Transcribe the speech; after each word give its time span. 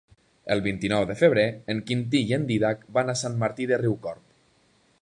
El 0.53 0.61
vint-i-nou 0.67 1.05
de 1.11 1.17
febrer 1.19 1.43
en 1.75 1.83
Quintí 1.91 2.23
i 2.33 2.35
en 2.39 2.49
Dídac 2.53 2.83
van 2.99 3.15
a 3.15 3.17
Sant 3.25 3.39
Martí 3.45 3.71
de 3.75 3.81
Riucorb. 3.85 4.27